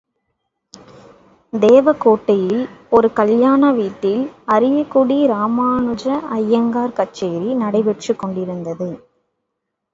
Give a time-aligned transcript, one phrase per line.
[1.53, 2.63] தேவகோட்டையில்
[2.89, 4.23] ஒரு கல்யாண வீட்டில்
[4.47, 6.05] அரியக்குடி ராமானுஜ
[6.39, 8.89] ஐயங்கார் கச்சேரி நடைபெற்றுக் கொண்டிருந்தது.